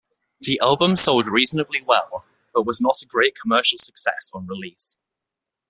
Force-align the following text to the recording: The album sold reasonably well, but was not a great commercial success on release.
The 0.39 0.59
album 0.63 0.95
sold 0.95 1.27
reasonably 1.27 1.83
well, 1.83 2.25
but 2.55 2.63
was 2.65 2.81
not 2.81 3.03
a 3.03 3.05
great 3.05 3.35
commercial 3.39 3.77
success 3.77 4.31
on 4.33 4.47
release. 4.47 4.97